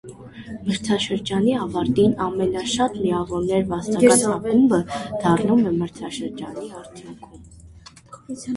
[0.67, 7.49] Մրցաշրջանի ավարտին ամենաշատ միավոր վաստակած ակումբը դառնում է մրցաշրջանի արդյուքում։